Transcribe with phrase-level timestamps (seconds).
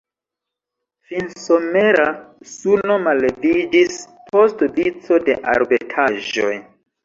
[1.09, 2.07] Finsomera
[2.55, 4.01] suno malleviĝis
[4.33, 6.53] post vico da arbetaĵoj.